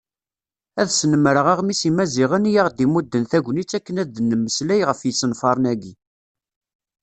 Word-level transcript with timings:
Ad 0.81 0.89
snemreɣ 0.91 1.45
Aɣmis 1.53 1.81
n 1.81 1.85
Yimaziɣen 1.87 2.49
i 2.49 2.53
aɣ-d-imudden 2.61 3.23
tagnit 3.31 3.71
akken 3.77 3.99
ad 4.01 4.09
d-nemmeslay 4.15 4.81
ɣef 4.87 4.99
yisenfaren-agi. 5.03 5.93